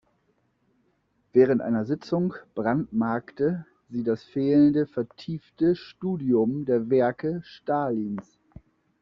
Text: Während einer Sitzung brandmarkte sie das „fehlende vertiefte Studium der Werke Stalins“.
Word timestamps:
Während 1.31 1.61
einer 1.61 1.85
Sitzung 1.85 2.33
brandmarkte 2.55 3.67
sie 3.87 4.01
das 4.03 4.23
„fehlende 4.23 4.87
vertiefte 4.87 5.75
Studium 5.75 6.65
der 6.65 6.89
Werke 6.89 7.43
Stalins“. 7.43 8.39